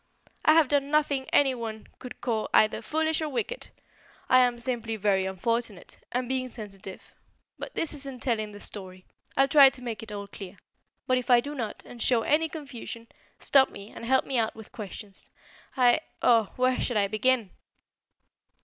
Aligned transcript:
"I 0.43 0.53
have 0.53 0.67
done 0.67 0.89
nothing 0.89 1.29
anyone 1.31 1.85
could 1.99 2.21
call 2.21 2.49
either 2.55 2.81
foolish 2.81 3.21
or 3.21 3.29
wicked. 3.29 3.69
I 4.29 4.39
am 4.39 4.57
simply 4.57 4.95
very 4.95 5.27
unfortunate, 5.27 5.99
and 6.11 6.27
being 6.27 6.47
sensitive 6.47 7.13
But 7.59 7.75
this 7.75 7.93
isn't 7.93 8.23
telling 8.23 8.51
the 8.51 8.59
story. 8.59 9.05
I'll 9.37 9.47
try 9.47 9.69
to 9.69 9.81
make 9.83 10.01
it 10.01 10.11
all 10.11 10.25
clear; 10.25 10.57
but 11.05 11.19
if 11.19 11.29
I 11.29 11.39
do 11.39 11.53
not, 11.53 11.83
and 11.85 12.01
show 12.01 12.23
any 12.23 12.49
confusion, 12.49 13.09
stop 13.37 13.69
me 13.69 13.91
and 13.91 14.03
help 14.03 14.25
me 14.25 14.39
out 14.39 14.55
with 14.55 14.71
questions. 14.71 15.29
I 15.77 15.87
I 15.93 15.99
oh, 16.23 16.53
where 16.55 16.79
shall 16.81 16.97
I 16.97 17.05
begin?" 17.07 17.51